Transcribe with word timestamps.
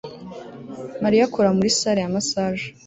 Mariya 1.03 1.23
akora 1.27 1.49
muri 1.57 1.69
salle 1.79 1.99
ya 2.03 2.13
massage 2.15 2.65